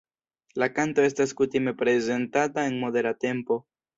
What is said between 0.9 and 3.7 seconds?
estas kutime prezentata en modera tempo.